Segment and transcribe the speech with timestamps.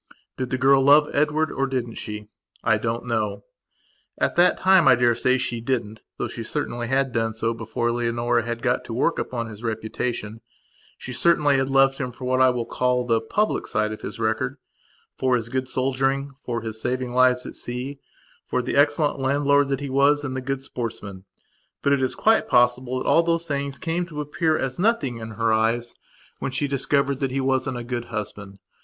[0.35, 2.25] Did the girl love Edward, or didn't she?
[2.63, 3.43] I don't know.
[4.17, 8.41] At that time I daresay she didn't though she certainly had done so before Leonora
[8.41, 10.41] had got to work upon his reputation.
[10.97, 15.35] She certainly had loved him for what I call the public side of his recordfor
[15.35, 17.99] his good soldiering, for his saving lives at sea,
[18.47, 21.25] for the excellent landlord that he was and the good sportsman.
[21.83, 25.33] But it is quite possible that all those things came to appear as nothing in
[25.33, 25.93] her eyes
[26.39, 28.57] when she discovered that he wasn't a good husband.